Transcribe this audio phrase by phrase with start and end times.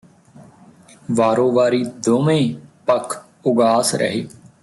[1.11, 2.55] ਵਾਰੋ ਵਾਰੀ ਦੋਵੇਂ
[2.85, 3.23] ਪੱਖ
[3.45, 4.27] ਉਗਾਸ ਰਹੇ